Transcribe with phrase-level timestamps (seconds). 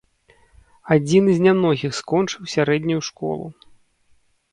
[0.95, 3.45] Адзіны з нямногіх скончыў сярэднюю школу.